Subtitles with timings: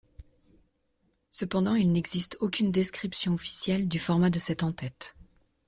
[1.29, 5.15] Cependant il n'existe aucune description officielle du format de cet entête.